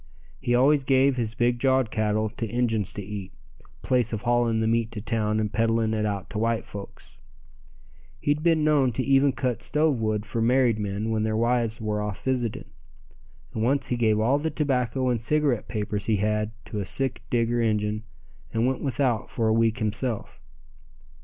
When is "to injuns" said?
2.31-2.91